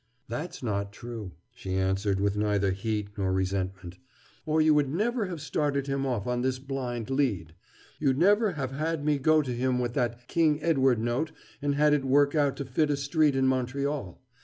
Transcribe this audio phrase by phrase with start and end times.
[0.27, 3.99] "That's not true," she answered with neither heat nor resentment,
[4.47, 7.53] "or you would never have started him off on this blind lead.
[7.99, 11.93] You'd never have had me go to him with that King Edward note and had
[11.93, 14.19] it work out to fit a street in Montreal.